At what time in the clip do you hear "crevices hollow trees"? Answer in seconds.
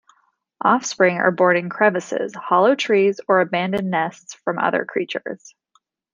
1.69-3.21